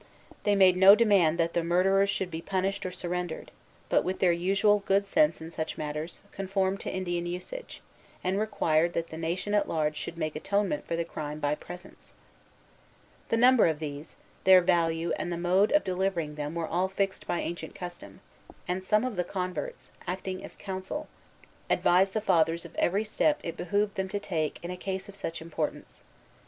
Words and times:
They 0.45 0.55
made 0.55 0.77
no 0.77 0.95
demand 0.95 1.37
that 1.37 1.53
the 1.53 1.63
murderers 1.63 2.09
should 2.09 2.31
be 2.31 2.41
punished 2.41 2.87
or 2.87 2.91
surrendered, 2.91 3.51
but, 3.87 4.03
with 4.03 4.17
their 4.17 4.31
usual 4.31 4.79
good 4.87 5.05
sense 5.05 5.39
in 5.39 5.51
such 5.51 5.77
matters, 5.77 6.21
conformed 6.31 6.79
to 6.79 6.91
Indian 6.91 7.27
usage, 7.27 7.83
and 8.23 8.39
required 8.39 8.93
that 8.93 9.09
the 9.09 9.17
nation 9.17 9.53
at 9.53 9.69
large 9.69 9.95
should 9.95 10.17
make 10.17 10.35
atonement 10.35 10.87
for 10.87 10.95
the 10.95 11.05
crime 11.05 11.39
by 11.39 11.53
presents. 11.53 12.13
The 13.29 13.37
number 13.37 13.67
of 13.67 13.77
these, 13.77 14.15
their 14.43 14.61
value, 14.61 15.11
and 15.17 15.31
the 15.31 15.37
mode 15.37 15.71
of 15.71 15.83
delivering 15.83 16.33
them 16.33 16.55
were 16.55 16.67
all 16.67 16.87
fixed 16.87 17.27
by 17.27 17.41
ancient 17.41 17.75
custom; 17.75 18.21
and 18.67 18.83
some 18.83 19.03
of 19.05 19.17
the 19.17 19.23
converts, 19.23 19.91
acting 20.07 20.43
as 20.43 20.55
counsel, 20.55 21.09
advised 21.69 22.13
the 22.13 22.21
Fathers 22.21 22.65
of 22.65 22.73
every 22.73 23.03
step 23.03 23.39
it 23.43 23.55
behooved 23.55 23.93
them 23.97 24.09
to 24.09 24.19
take 24.19 24.57
in 24.63 24.71
a 24.71 24.77
case 24.77 25.07
of 25.07 25.15
such 25.15 25.43
importance. 25.43 26.01